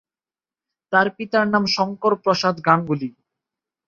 তার 0.93 1.07
পিতার 1.15 1.45
নাম 1.47 1.63
শংকর 1.75 2.13
প্রসাদ 2.23 2.55
গাঙ্গুলি। 2.65 3.09